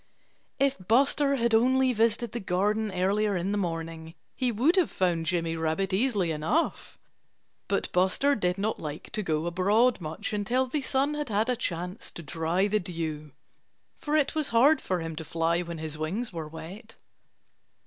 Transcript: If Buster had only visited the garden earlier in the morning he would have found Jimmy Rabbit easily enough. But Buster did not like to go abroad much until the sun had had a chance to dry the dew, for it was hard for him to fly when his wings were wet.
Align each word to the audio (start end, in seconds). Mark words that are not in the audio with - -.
If 0.57 0.79
Buster 0.87 1.35
had 1.35 1.53
only 1.53 1.93
visited 1.93 2.31
the 2.31 2.39
garden 2.39 2.91
earlier 2.91 3.37
in 3.37 3.51
the 3.51 3.57
morning 3.59 4.15
he 4.35 4.51
would 4.51 4.75
have 4.75 4.89
found 4.89 5.27
Jimmy 5.27 5.55
Rabbit 5.55 5.93
easily 5.93 6.31
enough. 6.31 6.97
But 7.67 7.91
Buster 7.91 8.33
did 8.33 8.57
not 8.57 8.79
like 8.79 9.11
to 9.11 9.21
go 9.21 9.45
abroad 9.45 10.01
much 10.01 10.33
until 10.33 10.65
the 10.65 10.81
sun 10.81 11.13
had 11.13 11.29
had 11.29 11.49
a 11.49 11.55
chance 11.55 12.09
to 12.13 12.23
dry 12.23 12.65
the 12.67 12.79
dew, 12.79 13.33
for 13.99 14.15
it 14.17 14.33
was 14.33 14.49
hard 14.49 14.81
for 14.81 15.01
him 15.01 15.15
to 15.17 15.23
fly 15.23 15.61
when 15.61 15.77
his 15.77 15.99
wings 15.99 16.33
were 16.33 16.47
wet. 16.47 16.95